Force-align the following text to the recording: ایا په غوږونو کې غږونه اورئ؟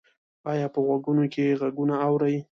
ایا 0.51 0.67
په 0.73 0.79
غوږونو 0.85 1.23
کې 1.33 1.57
غږونه 1.61 1.95
اورئ؟ 2.05 2.35